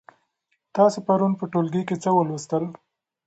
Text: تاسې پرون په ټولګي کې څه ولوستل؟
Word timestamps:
تاسې 0.75 0.99
پرون 1.07 1.33
په 1.39 1.45
ټولګي 1.51 1.83
کې 1.87 1.95
څه 2.03 2.09
ولوستل؟ 2.13 2.63